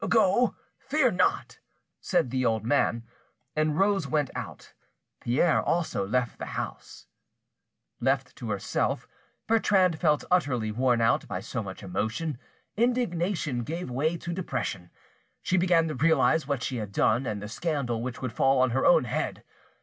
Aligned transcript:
"Go, 0.09 0.55
fear 0.79 1.11
not," 1.11 1.59
said 1.99 2.31
the 2.31 2.43
old 2.43 2.65
man, 2.65 3.03
and 3.55 3.77
Rose 3.77 4.07
went 4.07 4.31
out. 4.33 4.73
Pierre 5.19 5.61
also 5.61 6.07
left 6.07 6.39
the 6.39 6.47
house. 6.57 7.05
Left 7.99 8.35
to 8.37 8.49
herself, 8.49 9.07
Bertrande 9.47 9.99
felt 9.99 10.23
utterly 10.31 10.71
worn 10.71 11.01
out 11.01 11.27
by 11.27 11.39
so 11.39 11.61
much 11.61 11.83
emotion; 11.83 12.39
indignation 12.75 13.61
gave 13.61 13.91
way 13.91 14.17
to 14.17 14.33
depression. 14.33 14.89
She 15.43 15.55
began 15.55 15.87
to 15.87 15.93
realise 15.93 16.47
what 16.47 16.63
she 16.63 16.77
had 16.77 16.91
done, 16.91 17.27
and 17.27 17.39
the 17.39 17.47
scandal 17.47 18.01
which 18.01 18.23
would 18.23 18.33
fall 18.33 18.59
on 18.59 18.71
her 18.71 18.83
own 18.87 19.03
head. 19.03 19.43